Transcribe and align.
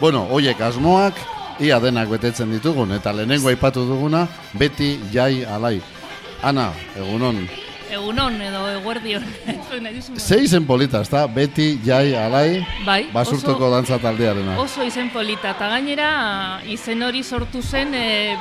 Bueno, 0.00 0.24
hoiek 0.30 0.60
asmoak, 0.64 1.14
ia 1.60 1.76
denak 1.80 2.08
betetzen 2.08 2.50
ditugun, 2.54 2.92
eta 2.96 3.12
lehenengo 3.12 3.50
aipatu 3.50 3.82
duguna, 3.84 4.26
beti 4.56 4.94
jai 5.12 5.44
alai. 5.44 5.80
Ana, 6.42 6.70
egunon, 6.96 7.42
Egunon 7.90 8.36
edo 8.40 8.60
eguerdion. 8.70 9.24
Ze 10.16 10.36
izen 10.44 10.64
polita, 10.64 11.00
ezta? 11.02 11.24
Beti 11.26 11.80
jai 11.84 12.14
alai, 12.14 12.60
Bai, 12.86 13.08
basurtoko 13.12 13.64
oso- 13.66 13.72
dantza 13.74 13.98
taldearena. 13.98 14.54
Oso 14.62 14.84
izen 14.86 15.10
polita, 15.10 15.50
eta 15.56 15.68
gainera 15.72 16.60
izen 16.70 17.02
hori 17.02 17.24
sortu 17.24 17.60
zen 17.62 17.92
e, 17.98 18.36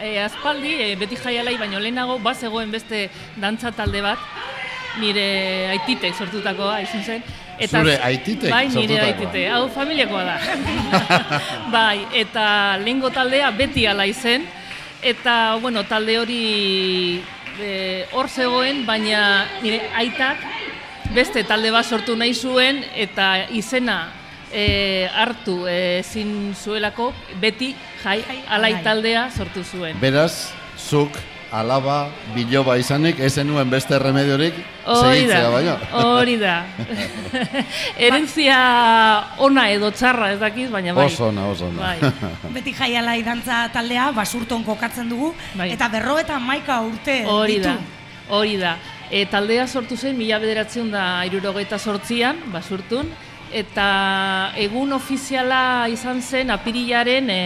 e, 0.00 0.12
aspaldi, 0.22 0.76
e, 0.86 0.94
beti 0.96 1.18
jaialai 1.18 1.56
baino 1.58 1.80
lehenago, 1.82 2.20
bazegoen 2.22 2.70
beste 2.70 3.08
dantza 3.42 3.72
talde 3.74 4.00
bat, 4.06 4.22
nire 5.02 5.26
aititek 5.74 6.14
sortutakoa 6.14 6.78
izan 6.86 7.02
zen. 7.04 7.26
Zure 7.68 7.98
aititek 8.02 8.50
Bai, 8.50 8.66
nire 8.72 8.98
aitite, 9.00 9.44
hau 9.50 9.66
familiakoa 9.72 10.24
da. 10.26 10.36
bai, 11.74 12.06
eta 12.18 12.44
lehengo 12.82 13.10
taldea 13.14 13.50
beti 13.56 13.86
ala 13.86 14.06
izen, 14.08 14.46
eta, 15.02 15.58
bueno, 15.62 15.84
talde 15.88 16.18
hori 16.18 16.42
e, 17.60 17.70
hor 18.12 18.30
zegoen, 18.30 18.84
baina 18.86 19.46
nire 19.62 19.82
aitak 19.98 20.42
beste 21.14 21.44
talde 21.44 21.70
bat 21.74 21.86
sortu 21.86 22.16
nahi 22.16 22.34
zuen, 22.34 22.82
eta 22.94 23.48
izena 23.52 23.98
e, 24.52 25.08
hartu 25.12 25.62
e, 25.66 25.98
ezin 26.00 26.54
zuelako, 26.54 27.12
beti 27.40 27.74
jai, 28.02 28.20
alai. 28.48 28.76
taldea 28.84 29.28
sortu 29.30 29.64
zuen. 29.64 29.98
Beraz, 30.00 30.52
zuk 30.78 31.18
alaba 31.52 32.08
biloba 32.34 32.78
izanik, 32.80 33.18
ez 33.20 33.34
zenuen 33.36 33.68
beste 33.70 33.98
remediorik 34.00 34.54
segitzea 34.82 35.50
baino. 35.52 35.74
hori 36.00 36.36
da. 36.40 36.54
Herentzia 38.02 38.58
ona 39.44 39.68
edo 39.70 39.90
txarra 39.92 40.32
ez 40.32 40.38
dakiz, 40.40 40.70
baina 40.72 40.94
bai. 40.96 41.06
Oso 41.10 41.28
ona, 41.28 41.46
oso 41.52 41.68
ona. 41.68 41.92
Bai. 41.92 42.12
Beti 42.56 42.72
jaialai 42.76 43.20
dantza 43.26 43.66
taldea 43.74 44.10
basurton 44.16 44.64
kokatzen 44.64 45.12
dugu 45.12 45.34
Bai. 45.54 45.70
eta 45.76 45.88
berro 45.92 46.18
eta 46.18 46.38
maika 46.40 46.80
urte 46.86 47.22
Hori 47.28 47.60
ditu. 47.60 47.68
da, 47.68 47.76
hori 48.32 48.56
da. 48.56 48.76
E, 49.12 49.26
taldea 49.28 49.66
sortu 49.68 49.96
zen 49.96 50.16
mila 50.16 50.38
bederatzen 50.40 50.88
da 50.90 51.24
irurogeita 51.28 51.76
sortzian, 51.78 52.38
basurtun, 52.52 53.10
eta 53.52 54.52
egun 54.56 54.94
ofiziala 54.96 55.86
izan 55.92 56.22
zen 56.24 56.50
apirilaren 56.54 57.28
e, 57.28 57.42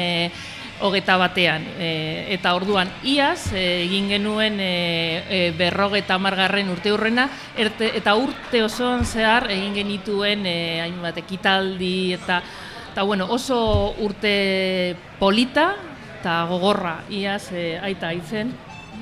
hogeta 0.80 1.16
batean. 1.16 1.64
E, 1.78 2.26
eta 2.34 2.54
orduan, 2.56 2.90
iaz, 3.04 3.52
e, 3.52 3.84
egin 3.86 4.10
genuen 4.10 4.60
e, 4.60 4.70
e, 5.28 5.40
berrogeta 5.56 6.18
margarren 6.18 6.70
urte 6.72 6.92
hurrena, 6.92 7.28
erte, 7.56 7.90
eta 7.98 8.16
urte 8.18 8.62
osoan 8.64 9.04
zehar 9.04 9.50
egin 9.54 9.74
genituen 9.76 10.46
e, 10.46 10.56
hainbat 10.84 11.22
ekitaldi, 11.24 12.12
eta, 12.18 12.40
eta 12.92 13.04
bueno, 13.04 13.28
oso 13.30 13.94
urte 14.04 14.96
polita, 15.20 15.72
eta 16.20 16.42
gogorra, 16.50 17.00
iaz, 17.10 17.50
e, 17.52 17.76
aita 17.82 18.12
izen, 18.16 18.52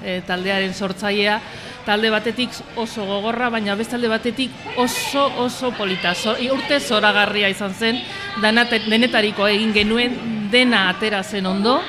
e, 0.03 0.21
taldearen 0.27 0.75
sortzailea, 0.75 1.41
talde 1.85 2.11
batetik 2.11 2.55
oso 2.81 3.05
gogorra, 3.07 3.51
baina 3.53 3.77
beste 3.77 3.97
talde 3.97 4.09
batetik 4.09 4.51
oso 4.81 5.27
oso 5.45 5.71
polita. 5.77 6.15
Zo, 6.15 6.37
urte 6.55 6.81
zoragarria 6.81 7.51
izan 7.53 7.75
zen, 7.75 8.01
danate, 8.43 8.81
denetariko 8.89 9.47
egin 9.49 9.75
genuen, 9.77 10.17
dena 10.51 10.89
atera 10.91 11.23
zen 11.23 11.47
ondo, 11.47 11.81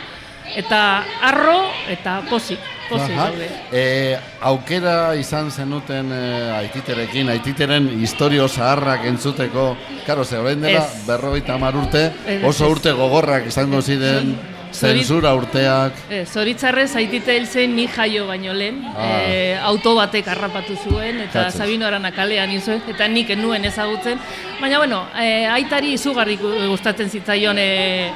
eta 0.55 1.03
arro 1.21 1.59
eta 1.89 2.21
pozik, 2.29 2.59
pozik 2.89 3.15
Aha. 3.17 3.29
gaude. 3.29 3.47
E, 3.71 4.17
aukera 4.41 5.15
izan 5.17 5.49
zenuten 5.51 6.11
e, 6.13 6.51
aititerekin, 6.59 7.29
aititeren 7.29 7.89
historio 8.01 8.47
zaharrak 8.47 9.05
entzuteko, 9.05 9.75
karo, 10.05 10.23
ze 10.23 10.37
orain 10.37 10.61
dela 10.61 10.85
berrogeita 11.07 11.55
hamar 11.55 11.75
urte, 11.75 12.11
oso 12.45 12.69
urte 12.69 12.91
gogorrak 12.91 13.47
izango 13.47 13.81
ziren, 13.81 14.35
zensura 14.75 15.31
urteak, 15.33 15.93
E, 16.11 16.25
zoritzarrez 16.27 16.89
aitite 16.99 17.31
hil 17.37 17.45
zen 17.47 17.75
ni 17.77 17.87
jaio 17.87 18.27
baino 18.27 18.53
lehen, 18.53 18.83
Ah. 18.93 19.21
e, 19.23 19.57
auto 19.63 19.95
batek 19.95 20.27
harrapatu 20.27 20.75
zuen, 20.83 21.21
eta 21.21 21.45
Katzez. 21.45 21.57
Sabino 21.61 21.87
Arana 21.87 22.11
kalean 22.11 22.51
izuen, 22.51 22.81
eta 22.91 23.07
nik 23.07 23.29
ez 23.29 23.37
nuen 23.37 23.63
ezagutzen. 23.65 24.19
Baina, 24.61 24.77
bueno, 24.77 25.07
e, 25.17 25.45
aitari 25.47 25.93
izugarri 25.93 26.37
gu- 26.37 26.67
gustatzen 26.69 27.09
zitzaion 27.09 27.57
e, 27.57 28.11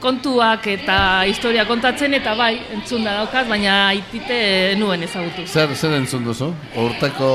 kontuak 0.00 0.66
eta 0.70 0.98
historia 1.26 1.64
kontatzen, 1.68 2.14
eta 2.14 2.34
bai, 2.38 2.52
entzun 2.74 3.04
da 3.04 3.16
daukaz, 3.20 3.46
baina 3.48 3.88
aitite 3.88 4.74
nuen 4.78 5.02
ezagutu. 5.02 5.46
zer, 5.46 5.74
zer 5.74 5.96
entzun 5.98 6.24
duzu? 6.24 6.52
Urteko, 6.76 7.30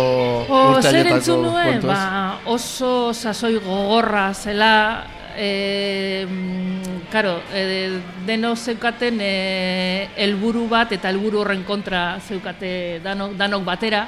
O, 0.47 0.61
urte 0.71 0.81
zer 0.87 0.95
haietako 1.01 1.15
entzun 1.17 1.41
nuen? 1.47 1.73
kontuaz? 1.73 1.97
Ba, 1.99 2.39
oso 2.45 3.13
sasoi 3.13 3.57
gogorra 3.59 4.33
zela, 4.33 5.03
e, 5.37 6.25
mm, 6.29 7.09
karo, 7.11 7.39
e, 7.53 7.99
deno 8.25 8.55
zeukaten 8.55 9.19
e, 9.21 10.09
helburu 10.15 10.67
bat 10.69 10.91
eta 10.91 11.09
helburu 11.09 11.41
horren 11.41 11.63
kontra 11.63 12.19
zeukate 12.21 12.99
danok, 13.03 13.35
danok 13.37 13.63
batera. 13.65 14.07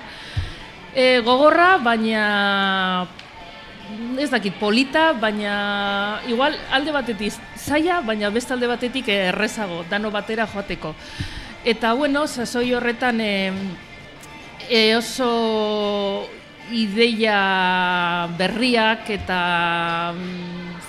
E, 0.96 1.20
gogorra, 1.26 1.78
baina 1.84 3.06
ez 4.20 4.30
dakit 4.32 4.56
polita, 4.60 5.14
baina 5.14 6.22
igual 6.28 6.56
alde 6.72 6.92
batetik 6.92 7.34
zaila, 7.58 8.02
baina 8.02 8.30
beste 8.30 8.54
alde 8.54 8.68
batetik 8.68 9.10
errezago, 9.10 9.84
dano 9.90 10.12
batera 10.12 10.48
joateko. 10.48 10.96
Eta 11.66 11.94
bueno, 11.94 12.28
sasoi 12.28 12.74
horretan 12.74 13.22
e, 13.22 13.52
e, 14.70 14.96
oso 14.96 16.30
ideia 16.72 18.28
berriak 18.38 19.10
eta 19.14 20.14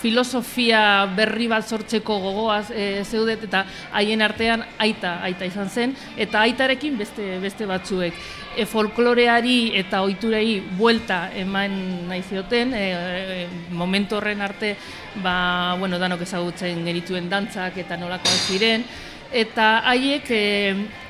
filosofia 0.06 1.06
berri 1.16 1.48
bat 1.50 1.66
sortzeko 1.66 2.18
gogoaz 2.22 2.70
e, 2.70 3.02
zeudet 3.04 3.42
eta 3.48 3.64
haien 3.98 4.22
artean 4.22 4.62
aita 4.82 5.16
aita 5.26 5.48
izan 5.48 5.70
zen 5.70 5.94
eta 6.16 6.44
aitarekin 6.46 6.98
beste 6.98 7.38
beste 7.42 7.66
batzuek. 7.66 8.14
E, 8.56 8.64
folkloreari 8.70 9.74
eta 9.80 10.04
ohiturei 10.06 10.60
buelta 10.78 11.26
eman 11.42 11.74
nahi 12.08 12.22
zioten 12.22 12.74
e, 12.74 12.84
e, 12.92 13.48
momentu 13.74 14.20
horren 14.20 14.46
arte 14.46 14.76
ba 15.24 15.74
bueno 15.80 15.98
danok 15.98 16.22
ezagutzen 16.22 16.84
genituen 16.86 17.28
dantzak 17.32 17.82
eta 17.82 17.98
nolakoak 17.98 18.46
ziren 18.46 18.86
eta 19.36 19.66
haiek 19.90 20.30
e, 20.32 20.42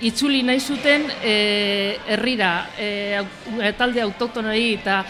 itzuli 0.09 0.43
nahi 0.47 0.61
zuten 0.61 1.07
e, 1.23 1.99
herrira 2.11 2.53
e, 2.79 3.73
talde 3.79 4.03
autoktonoi 4.03 4.63
eta 4.75 5.05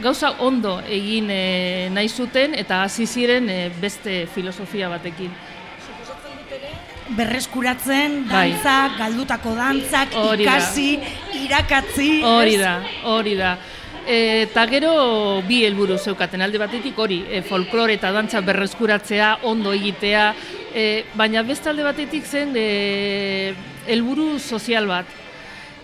gauza 0.00 0.32
ondo 0.40 0.78
egin 0.88 1.28
e, 1.30 1.88
nahi 1.92 2.08
zuten 2.08 2.56
eta 2.58 2.82
hasi 2.86 3.06
ziren 3.06 3.50
e, 3.50 3.58
beste 3.80 4.26
filosofia 4.32 4.88
batekin. 4.88 5.34
Berreskuratzen 7.12 8.22
Bai. 8.24 8.52
dantzak, 8.54 8.96
galdutako 8.96 9.52
dantzak, 9.58 10.16
ikasi, 10.40 10.88
irakatzi. 11.42 12.10
Hori 12.24 12.56
da, 12.56 12.78
hori 13.10 13.36
da. 13.36 13.56
Eta 14.02 14.64
gero 14.66 14.94
bi 15.46 15.60
helburu 15.66 15.98
zeukaten 15.98 16.42
alde 16.42 16.58
batetik 16.58 16.96
hori, 16.98 17.20
e, 17.28 17.42
folklore 17.46 17.98
eta 18.00 18.10
dantza 18.16 18.40
berreskuratzea, 18.42 19.36
ondo 19.50 19.74
egitea, 19.76 20.24
e, 20.74 21.04
baina 21.14 21.42
beste 21.42 21.68
alde 21.70 21.82
batetik 21.84 22.24
zen 22.26 22.52
e, 22.56 23.54
helburu 23.88 24.38
sozial 24.38 24.86
bat. 24.86 25.06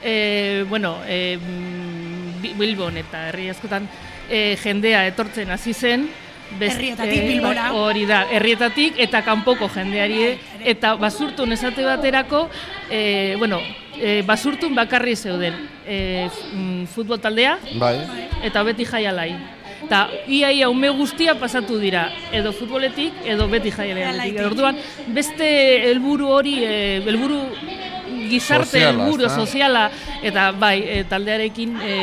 E, 0.03 0.65
bueno, 0.69 0.99
e, 1.07 1.39
Bi- 2.41 2.55
Bilbon 2.55 2.97
eta 2.97 3.29
herri 3.29 3.49
askotan 3.51 3.89
e, 4.31 4.57
jendea 4.63 5.07
etortzen 5.11 5.51
hasi 5.51 5.73
zen, 5.75 6.09
best- 6.59 6.77
Herrietatik 6.79 7.19
e, 7.23 7.29
Bilbora. 7.29 7.73
Hori 7.75 8.05
da, 8.07 8.23
herrietatik 8.31 8.95
eta 9.03 9.23
kanpoko 9.27 9.69
jendeari 9.75 10.23
ere. 10.23 10.39
eta 10.65 10.95
basurtun 10.95 11.53
esate 11.53 11.83
baterako, 11.85 12.49
e, 12.91 13.35
bueno, 13.39 13.59
e, 13.99 14.23
basurtun 14.23 14.75
bakarri 14.75 15.17
zeuden 15.17 15.55
e, 15.87 16.29
mm, 16.53 16.85
futbol 16.95 17.19
taldea 17.21 17.59
Bai, 17.75 17.99
eta 18.45 18.63
beti 18.63 18.85
jaialai. 18.87 19.33
Eta 19.85 20.09
ia 20.27 20.51
ia 20.53 20.69
ume 20.69 20.91
guztia 20.91 21.35
pasatu 21.39 21.79
dira, 21.79 22.09
edo 22.33 22.53
futboletik 22.53 23.23
edo 23.25 23.47
beti. 23.49 23.71
Jaialaitik. 23.71 24.41
Orduan, 24.47 24.79
beste 25.15 25.49
helburu 25.91 26.29
hori, 26.35 26.57
e, 26.65 26.99
helburu 27.07 27.41
gizarte 28.29 28.83
helburu 28.89 29.29
soziala 29.31 29.89
eta 30.23 30.51
bai, 30.53 30.79
e, 30.83 31.03
taldearekin 31.09 31.77
e, 31.81 31.95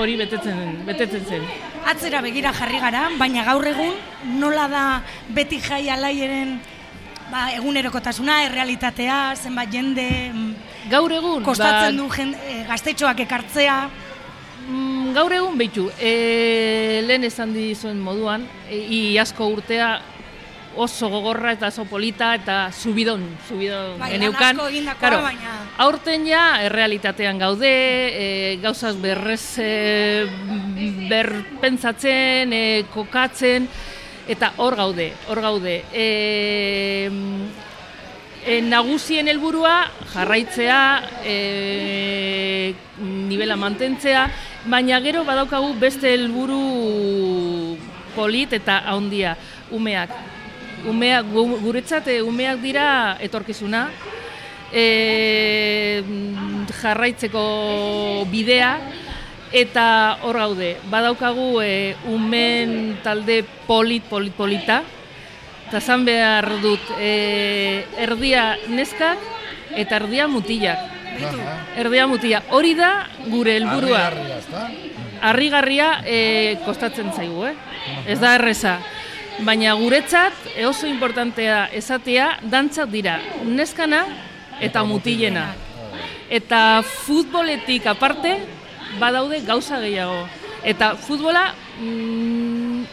hori 0.00 0.16
betetzen 0.20 0.62
betetzen 0.86 1.26
zen. 1.26 1.44
Atzera 1.86 2.22
begira 2.24 2.52
jarri 2.56 2.80
gara, 2.82 3.08
baina 3.18 3.44
gaur 3.46 3.66
egun 3.66 3.94
nola 4.40 4.66
da 4.68 4.86
beti 5.36 5.60
jai 5.62 5.86
alaieren 5.92 6.56
ba, 7.30 7.50
egunerokotasuna, 7.56 8.40
errealitatea, 8.48 9.20
zenbat 9.36 9.72
jende 9.72 10.08
mm, 10.32 10.52
Gaur 10.90 11.10
egun, 11.10 11.42
kostatzen 11.42 11.96
ba, 11.96 12.02
du 12.02 12.08
jen, 12.14 12.34
e, 12.46 12.60
gaztetxoak 12.68 13.24
ekartzea, 13.24 13.78
gaur 15.16 15.32
egun 15.32 15.56
behitu, 15.56 15.88
e, 15.98 17.00
lehen 17.06 17.24
esan 17.24 17.54
dizuen 17.56 17.98
moduan, 18.02 18.44
e, 18.68 18.76
i 18.76 19.00
asko 19.18 19.48
urtea 19.54 19.96
oso 20.76 21.08
gogorra 21.08 21.54
eta 21.56 21.70
oso 21.72 21.86
polita 21.88 22.34
eta 22.36 22.56
subidon, 22.70 23.24
subidon 23.48 23.96
Bai, 23.98 24.10
geneukan. 24.12 24.60
Claro, 25.00 25.22
baina- 25.24 25.56
Aurten 25.80 26.26
ja, 26.28 26.60
errealitatean 26.68 27.40
gaude, 27.40 27.72
e, 27.72 28.58
gauzaz 28.60 28.94
berrez 29.00 29.56
e, 29.58 30.26
berpentsatzen, 31.08 32.52
e, 32.52 32.64
kokatzen, 32.92 33.70
Eta 34.26 34.50
hor 34.58 34.74
gaude, 34.74 35.12
hor 35.30 35.38
gaude. 35.40 35.84
E, 35.94 37.06
e, 38.42 38.56
nagusien 38.66 39.28
helburua 39.30 39.86
jarraitzea, 40.10 40.80
e, 41.22 42.74
nivela 42.98 43.54
mantentzea, 43.54 44.26
baina 44.66 45.00
gero 45.00 45.24
badaukagu 45.24 45.74
beste 45.78 46.10
helburu 46.14 47.76
polit 48.14 48.52
eta 48.52 48.82
handia 48.90 49.36
umeak. 49.70 50.10
Umeak, 50.86 51.26
gu- 51.32 51.58
guretzat 51.62 52.06
e, 52.08 52.20
umeak 52.22 52.60
dira 52.62 53.16
etorkizuna, 53.20 53.88
e, 54.70 56.02
jarraitzeko 56.82 58.26
bidea, 58.30 58.76
eta 59.52 59.86
hor 60.22 60.38
gaude, 60.38 60.76
badaukagu 60.90 61.62
e, 61.62 61.96
umen 62.12 62.98
talde 63.02 63.42
polit, 63.66 64.04
polit, 64.06 64.34
polita, 64.36 64.82
eta 65.66 65.80
zan 65.80 66.04
behar 66.06 66.46
dut 66.62 66.92
e, 67.00 67.82
erdia 67.98 68.54
neskak 68.68 69.18
eta 69.74 69.98
erdia 70.02 70.28
mutilak. 70.30 70.95
Erdia 71.76 72.06
mutila. 72.06 72.42
Hori 72.50 72.74
da 72.78 72.90
gure 73.28 73.56
helburua. 73.58 74.10
Harrigarria, 75.20 76.02
e, 76.04 76.58
kostatzen 76.64 77.12
zaigu, 77.12 77.46
eh? 77.48 77.54
Ez 78.06 78.18
da 78.20 78.34
erreza. 78.36 78.78
Baina 79.44 79.74
guretzat 79.76 80.32
e, 80.54 80.64
oso 80.66 80.88
importantea 80.88 81.66
esatea 81.76 82.38
dantzak 82.42 82.88
dira 82.92 83.18
neskana 83.44 84.04
eta 84.60 84.84
mutilena. 84.84 85.50
Eta 86.30 86.82
futboletik 86.82 87.86
aparte 87.86 88.38
badaude 89.00 89.40
gauza 89.46 89.80
gehiago. 89.80 90.26
Eta 90.66 90.94
futbola 90.96 91.50
mm, 91.80 92.84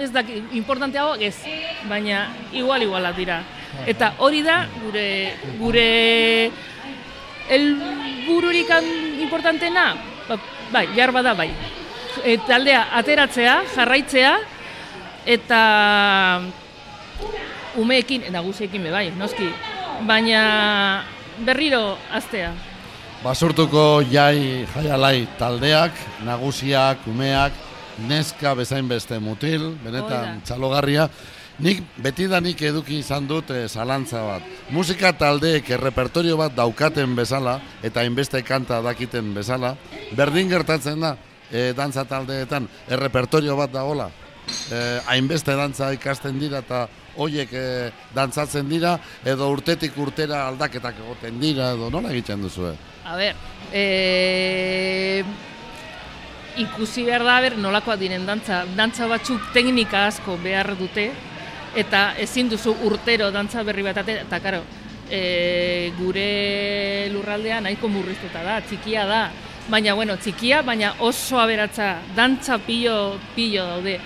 ez 0.00 0.10
da 0.12 0.22
importanteago 0.52 1.16
ez, 1.20 1.36
baina 1.88 2.28
igual 2.52 2.82
iguala 2.82 3.12
dira. 3.12 3.42
Eta 3.86 4.14
hori 4.22 4.42
da 4.46 4.64
gure 4.82 5.06
gure 5.58 5.88
helbururik 7.48 8.70
han- 8.70 9.20
importantena, 9.20 9.94
ba, 10.28 10.38
bai, 10.72 10.86
behar 10.94 11.12
bada 11.12 11.34
bai. 11.34 11.50
E, 12.24 12.38
taldea 12.46 12.88
ateratzea, 12.96 13.62
jarraitzea 13.74 14.36
eta 15.26 15.60
umeekin, 17.76 18.28
nagusiekin 18.32 18.82
be 18.82 18.90
bai, 18.90 19.10
noski, 19.18 19.48
baina 20.06 21.04
berriro 21.44 21.98
aztea. 22.12 22.52
Basurtuko 23.24 24.02
jai 24.12 24.66
jaialai 24.74 25.26
taldeak, 25.38 25.92
nagusiak, 26.24 27.06
umeak, 27.08 27.52
neska 28.08 28.54
bezain 28.54 28.88
beste 28.88 29.18
mutil, 29.18 29.70
benetan 29.84 30.10
da. 30.10 30.34
txalogarria. 30.44 31.08
Nik 31.62 31.84
betidanik 32.02 32.58
eduki 32.66 32.98
izan 32.98 33.28
dut 33.30 33.52
eh, 33.54 33.68
zalantza 33.68 34.24
bat. 34.26 34.48
Musika 34.74 35.12
taldeek 35.14 35.68
errepertorio 35.76 36.36
bat 36.40 36.54
daukaten 36.56 37.14
bezala 37.14 37.60
eta 37.82 38.02
hainbeste 38.02 38.42
kanta 38.42 38.80
dakiten 38.82 39.30
bezala, 39.36 39.76
berdin 40.18 40.50
gertatzen 40.50 41.00
da 41.00 41.14
eh, 41.52 41.70
dantza 41.76 42.04
taldeetan 42.10 42.66
errepertorio 42.90 43.54
bat 43.56 43.70
dagola. 43.70 44.10
Eh, 44.44 45.00
hainbeste 45.06 45.54
dantza 45.56 45.92
ikasten 45.94 46.40
dira 46.42 46.58
eta 46.64 46.84
hoiek 47.16 47.52
eh, 47.54 47.92
dantzatzen 48.14 48.68
dira 48.68 48.96
edo 49.24 49.48
urtetik 49.52 49.96
urtera 50.00 50.48
aldaketak 50.48 50.98
egoten 51.04 51.38
dira 51.40 51.70
edo 51.76 51.88
nola 51.92 52.10
egiten 52.12 52.42
duzue? 52.42 52.74
A 53.04 53.16
ber, 53.16 53.36
e, 53.72 55.22
ikusi 56.60 57.04
behar 57.06 57.24
da, 57.24 57.38
ber, 57.44 57.56
nolakoak 57.60 58.00
diren 58.00 58.26
dantza. 58.26 58.64
Dantza 58.76 59.08
batzuk 59.08 59.52
teknika 59.54 60.06
asko 60.08 60.36
behar 60.42 60.72
dute, 60.80 61.10
eta 61.74 62.14
ezin 62.18 62.48
duzu 62.48 62.74
urtero 62.86 63.30
dantza 63.30 63.62
berri 63.62 63.82
bat 63.82 63.98
ate- 63.98 64.20
eta 64.22 64.40
karo, 64.40 64.62
e, 65.10 65.92
gure 65.98 67.08
lurraldea 67.12 67.60
nahiko 67.60 67.88
murriztuta 67.88 68.42
da, 68.42 68.60
txikia 68.60 69.06
da. 69.06 69.22
Baina, 69.68 69.94
bueno, 69.94 70.16
txikia, 70.20 70.60
baina 70.62 70.94
oso 71.00 71.38
aberatza, 71.40 71.96
dantza 72.16 72.58
pilo, 72.58 73.18
pilo 73.34 73.64
daude. 73.64 73.98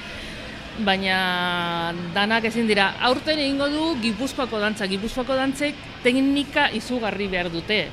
Baina 0.78 1.92
danak 2.14 2.44
ezin 2.44 2.68
dira. 2.68 2.92
Aurten 3.02 3.40
egingo 3.42 3.66
du 3.68 3.96
Gipuzkoako 4.00 4.60
dantza. 4.62 4.86
Gipuzkoako 4.86 5.34
dantzek 5.34 5.74
teknika 6.04 6.68
izugarri 6.70 7.26
behar 7.26 7.50
dute. 7.50 7.88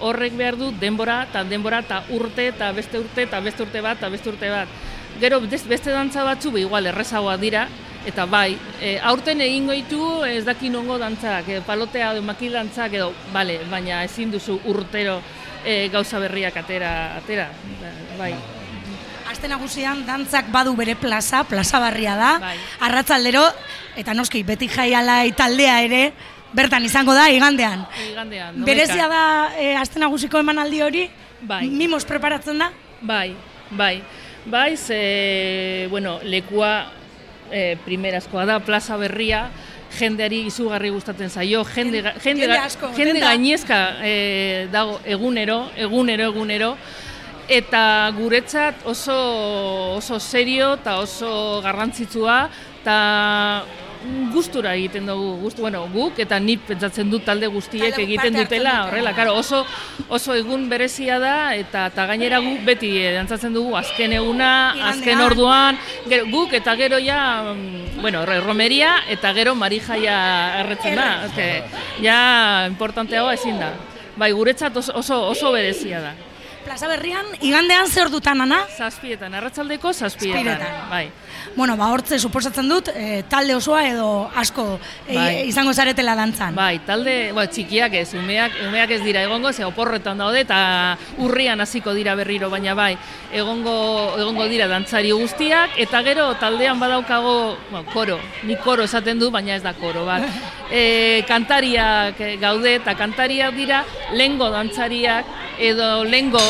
Horrek 0.00 0.36
behar 0.36 0.58
du 0.60 0.70
denbora, 0.76 1.22
eta 1.28 1.42
denbora, 1.44 1.78
eta 1.80 2.02
urte, 2.10 2.48
eta 2.52 2.70
beste 2.72 3.00
urte, 3.00 3.22
eta 3.22 3.40
beste 3.40 3.62
urte 3.62 3.80
bat, 3.80 3.96
eta 3.96 4.08
beste 4.12 4.28
urte 4.28 4.50
bat. 4.52 4.68
Gero 5.20 5.40
beste 5.40 5.90
dantza 5.90 6.24
batzu, 6.24 6.52
igual, 6.58 6.86
errezagoa 6.86 7.38
dira, 7.40 7.66
eta 8.06 8.24
bai, 8.26 8.56
e, 8.80 8.98
aurten 9.02 9.40
egingo 9.44 9.74
ditu 9.76 10.24
ez 10.24 10.44
daki 10.46 10.70
nongo 10.72 10.96
dantzak, 10.98 11.48
e, 11.48 11.60
palotea 11.66 12.14
edo 12.14 12.22
makil 12.24 12.56
dantzak 12.56 12.94
edo, 12.96 13.10
bale, 13.32 13.60
baina 13.70 14.02
ezin 14.06 14.32
duzu 14.32 14.58
urtero 14.72 15.20
e, 15.64 15.88
gauza 15.92 16.18
berriak 16.22 16.56
atera, 16.56 17.16
atera, 17.18 17.50
bai. 18.18 18.32
Aste 19.30 19.48
nagusian 19.48 20.02
dantzak 20.06 20.48
badu 20.50 20.74
bere 20.76 20.96
plaza, 20.98 21.44
plaza 21.44 21.78
barria 21.78 22.16
da. 22.18 22.32
Bai. 22.42 22.56
Arratzaldero 22.88 23.44
eta 24.00 24.14
noski 24.16 24.42
beti 24.42 24.66
jaialai 24.68 25.30
taldea 25.38 25.76
ere 25.84 26.00
bertan 26.56 26.84
izango 26.84 27.14
da 27.14 27.28
igandean. 27.30 27.84
Igandean. 28.10 28.64
Berezia 28.66 29.06
da 29.08 29.24
e, 29.54 29.74
aste 29.78 30.02
nagusiko 30.02 30.40
emanaldi 30.42 30.82
hori. 30.82 31.04
Bai. 31.46 31.68
Mimos 31.70 32.02
preparatzen 32.08 32.58
da. 32.58 32.72
Bai, 33.00 33.36
bai. 33.70 34.00
Bai, 34.50 34.76
ze, 34.76 35.86
bueno, 35.92 36.18
lekua 36.24 36.99
e, 37.50 37.76
primerazkoa 37.84 38.46
da, 38.48 38.58
plaza 38.64 38.96
berria, 39.00 39.48
jendeari 39.98 40.44
izugarri 40.46 40.90
gustatzen 40.94 41.30
zaio, 41.30 41.64
jende, 41.74 42.02
jende, 42.22 42.46
Jende 42.46 42.58
asko, 42.58 42.92
jende 42.96 43.20
gainezka 43.20 43.80
e, 44.06 44.14
dago 44.72 45.00
egunero, 45.04 45.64
egunero, 45.76 46.30
egunero, 46.30 46.74
eta 47.50 47.82
guretzat 48.14 48.86
oso, 48.86 49.18
oso 49.98 50.20
serio 50.22 50.74
eta 50.78 51.00
oso 51.02 51.60
garrantzitsua, 51.64 52.44
eta 52.80 52.98
gustura 54.32 54.72
egiten 54.74 55.06
dugu, 55.06 55.34
gustu, 55.42 55.62
bueno, 55.62 55.82
guk 55.92 56.18
eta 56.22 56.38
nik 56.40 56.62
pentsatzen 56.68 57.10
dut 57.12 57.24
talde 57.26 57.48
guztiek 57.52 57.90
Talde 57.90 58.04
egiten 58.04 58.22
parte 58.22 58.28
hartzen 58.28 58.48
dutela, 58.48 58.70
dutela. 58.70 58.86
horrela, 58.86 59.12
karo, 59.16 59.34
oso, 59.36 59.64
oso 60.08 60.34
egun 60.38 60.68
berezia 60.70 61.18
da, 61.20 61.34
eta, 61.56 61.86
eta 61.92 62.06
gainera 62.08 62.40
guk 62.44 62.64
beti 62.64 62.94
eh, 63.02 63.12
dantzatzen 63.18 63.52
dugu 63.56 63.76
azken 63.76 64.14
eguna, 64.16 64.50
azken 64.92 65.20
orduan, 65.20 65.78
gero, 66.08 66.26
guk 66.32 66.56
eta 66.56 66.76
gero 66.80 67.00
ja, 67.02 67.20
mm, 67.52 68.00
bueno, 68.00 68.24
romeria 68.40 68.96
eta 69.10 69.34
gero 69.36 69.54
marijaia 69.54 70.16
erretzen 70.64 70.96
da, 70.96 71.10
eske, 71.28 71.50
ja 72.04 72.18
importanteagoa 72.70 73.36
ezin 73.36 73.60
da. 73.60 73.74
Bai, 74.16 74.32
guretzat 74.36 74.76
oso, 74.76 74.96
oso, 74.96 75.22
oso 75.30 75.52
berezia 75.52 76.00
da. 76.00 76.16
Plaza 76.64 76.90
berrian 76.90 77.24
igandean 77.40 77.88
zer 77.88 78.10
dutan 78.12 78.44
ana? 78.44 78.60
Zazpietan, 78.76 79.32
arratzaldeko 79.34 79.92
zazpietan. 79.94 80.44
Zazpietan. 80.44 80.90
Bai. 80.90 81.06
Bueno, 81.56 81.76
ba 81.76 81.90
hortze 81.92 82.18
suposatzen 82.18 82.68
dut 82.68 82.90
e, 82.94 83.22
talde 83.28 83.54
osoa 83.56 83.82
edo 83.88 84.30
asko 84.34 84.64
e, 85.06 85.14
Bai. 85.14 85.48
izango 85.48 85.72
zaretela 85.74 86.14
dantzan. 86.18 86.54
Bai, 86.54 86.80
talde, 86.86 87.32
ba, 87.36 87.46
txikiak 87.50 87.94
ez, 88.00 88.08
umeak, 88.18 88.56
umeak 88.68 88.94
ez 88.96 89.00
dira 89.04 89.24
egongo, 89.26 89.52
ze 89.52 89.64
oporretan 89.66 90.20
daude 90.20 90.44
eta 90.44 90.60
urrian 91.18 91.60
hasiko 91.60 91.94
dira 91.96 92.14
berriro, 92.18 92.50
baina 92.50 92.74
bai, 92.74 92.94
egongo, 93.32 93.74
egongo 94.20 94.46
dira 94.50 94.68
dantzari 94.70 95.12
guztiak, 95.12 95.76
eta 95.80 96.02
gero 96.06 96.30
taldean 96.40 96.80
badaukago, 96.80 97.56
bueno, 97.70 97.84
koro, 97.92 98.20
ni 98.44 98.56
koro 98.56 98.86
esaten 98.86 99.18
du, 99.18 99.30
baina 99.30 99.56
ez 99.56 99.62
da 99.66 99.74
koro, 99.74 100.06
bat. 100.08 100.26
E, 100.70 101.24
kantariak 101.26 102.20
gaude, 102.38 102.76
eta 102.78 102.92
kantariak 102.94 103.56
dira 103.56 103.80
lengo 104.14 104.52
dantzariak, 104.54 105.26
edo 105.60 106.04
lengo 106.04 106.40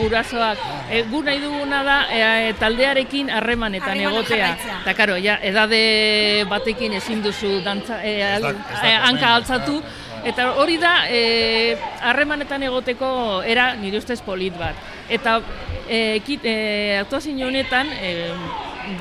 gurasoak. 0.00 0.58
E, 0.90 1.02
gu 1.08 1.22
nahi 1.24 1.40
duguna 1.40 1.80
da 1.86 1.96
e, 2.12 2.52
taldearekin 2.60 3.30
harremanetan 3.32 4.02
egotea. 4.02 4.29
Jarraitzea. 4.36 4.78
Eta 4.82 4.94
karo, 4.94 5.16
ja, 5.22 5.38
edade 5.42 6.44
batekin 6.48 6.92
ezin 6.94 7.22
duzu 7.22 7.60
dantza, 7.64 8.00
e, 8.04 8.14
Ez 8.20 8.40
da- 8.42 8.48
al- 8.48 8.56
ez 8.56 8.80
da 8.82 8.88
eh, 8.88 8.96
hanka 9.08 9.34
altzatu, 9.34 9.82
eta 10.24 10.52
hori 10.60 10.76
da 10.78 11.06
eh, 11.08 11.76
harremanetan 12.02 12.62
egoteko 12.62 13.42
era 13.46 13.74
nire 13.74 13.98
ustez 13.98 14.20
polit 14.22 14.56
bat. 14.58 14.74
Eta 15.08 15.40
ekit, 15.88 16.40
eh, 16.44 16.98
aktuazio 17.00 17.46
honetan 17.46 17.88
eh, 18.00 18.30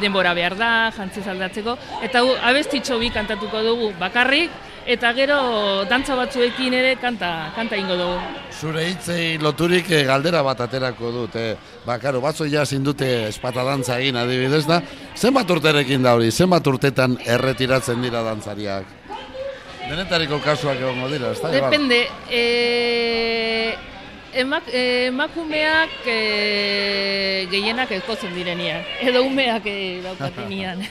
denbora 0.02 0.34
behar 0.34 0.56
da, 0.58 0.92
jantziz 0.96 1.26
aldatzeko, 1.28 1.78
eta 2.04 2.22
abestitxo 2.50 2.98
bi 3.00 3.10
kantatuko 3.10 3.62
dugu 3.64 3.94
bakarrik, 4.00 4.50
eta 4.90 5.12
gero 5.14 5.40
dantza 5.86 6.16
batzuekin 6.18 6.74
ere 6.74 6.96
kanta, 6.98 7.52
kanta 7.54 7.78
ingo 7.78 7.94
dugu. 7.98 8.18
Zure 8.60 8.88
hitzei 8.90 9.38
loturik 9.38 9.92
eh, 9.94 10.04
galdera 10.08 10.42
bat 10.46 10.64
aterako 10.66 11.12
dut. 11.14 11.36
Eh. 11.38 11.52
Ba, 11.86 12.00
karo, 12.02 12.22
batzu 12.24 12.48
ja 12.50 12.64
ezin 12.66 12.84
dute 12.84 13.10
espata 13.28 13.64
dantza 13.68 14.00
egin 14.02 14.18
adibidez 14.18 14.66
da. 14.66 14.82
Zenbat 15.16 15.52
urterekin 15.54 16.02
da 16.06 16.16
hori? 16.18 16.32
Zenbat 16.32 16.66
urtetan 16.74 17.20
erretiratzen 17.26 18.02
dira 18.02 18.24
dantzariak? 18.26 18.98
Denetariko 19.90 20.42
kasuak 20.42 20.82
egongo 20.82 21.10
dira, 21.14 21.32
ez 21.34 21.42
da? 21.42 21.54
Depende, 21.54 22.02
e, 22.30 22.44
Emak, 24.30 24.68
emakumeak 24.78 26.06
e, 26.06 27.48
gehienak 27.50 27.90
ezkotzen 27.96 28.36
direnean, 28.38 28.84
edo 29.02 29.24
umeak 29.26 29.66
e, 29.66 29.78
daukatenean. 30.06 30.84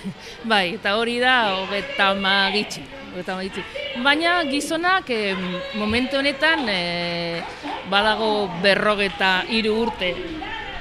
bai, 0.43 0.75
eta 0.75 0.97
hori 0.99 1.21
da, 1.23 1.37
hogeta 1.61 2.11
magitxi. 2.19 2.83
Hogeta 3.18 3.34
magitxi. 3.34 3.62
Baina 4.04 4.44
gizonak 4.46 5.08
e, 5.10 5.34
momentu 5.75 6.20
honetan 6.20 6.68
e, 6.70 7.42
badago 7.90 8.46
berrogeta 8.62 9.42
hiru 9.50 9.72
urte 9.82 10.12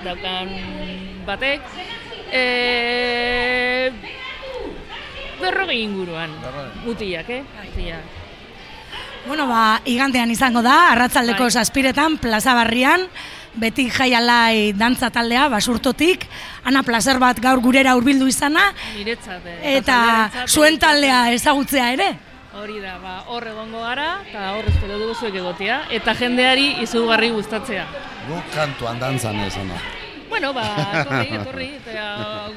daukan 0.03 0.51
batek. 1.25 1.65
E, 2.29 2.43
berrogei 5.41 5.79
inguruan, 5.81 6.35
mutiak, 6.85 7.33
eh? 7.39 7.41
Mutiak. 7.63 8.13
Bueno, 9.25 9.47
ba, 9.49 9.81
igantean 9.89 10.29
izango 10.29 10.61
da, 10.61 10.91
arratzaldeko 10.91 11.49
Bai. 11.49 11.55
saspiretan, 11.57 12.19
plaza 12.21 12.53
barrian, 12.53 13.09
beti 13.57 13.89
jaialai 13.89 14.71
dantza 14.77 15.09
taldea, 15.09 15.47
basurtotik, 15.49 16.27
ana 16.63 16.85
plazer 16.85 17.17
bat 17.19 17.41
gaur 17.41 17.59
gurera 17.65 17.97
hurbildu 17.97 18.29
izana, 18.29 18.69
Niretzat. 18.95 19.41
eh, 19.57 19.77
eta 19.81 19.97
zuen 20.45 20.77
taldea 20.79 21.31
ezagutzea 21.33 21.91
ere. 21.97 22.11
Hori 22.57 22.79
da, 22.81 22.95
ba, 22.97 23.19
hor 23.29 23.45
egongo 23.45 23.83
gara, 23.85 24.07
eta 24.25 24.47
hor 24.57 24.65
espero 24.71 24.97
dugu 24.97 25.13
zuek 25.13 25.35
egotea, 25.37 25.75
eta 25.93 26.15
jendeari 26.17 26.71
izugarri 26.81 27.29
gustatzea. 27.35 27.83
Guk 28.27 28.49
kantuan 28.55 28.97
dantzan 28.99 29.37
esan 29.45 29.69
da. 29.69 29.77
Bueno, 30.31 30.51
ba, 30.57 30.65
etorri, 31.03 31.37
etorri, 31.37 31.67
eta 31.83 32.07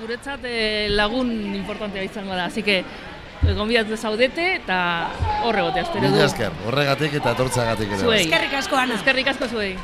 guretzat 0.01 0.47
eh, 0.49 0.89
lagun 0.91 1.31
importantea 1.55 2.03
izango 2.09 2.33
da, 2.35 2.47
así 2.49 2.63
que 2.65 2.81
gonbidatu 3.57 3.97
zaudete 3.97 4.55
eta 4.57 4.79
hor 5.45 5.61
egotea, 5.67 5.85
espero 5.85 6.01
Mila 6.07 6.17
dugu. 6.17 6.27
esker, 6.31 6.57
horregatik 6.67 7.15
eta 7.21 7.37
etortzagatik 7.37 7.89
ere. 7.93 7.97
bai. 8.01 8.05
Zuei. 8.09 8.25
Eskerrik 8.25 8.57
asko, 8.65 8.77
Ana. 8.81 8.97
Eskerrik 9.01 9.29
asko 9.35 9.49
zuei. 9.53 9.75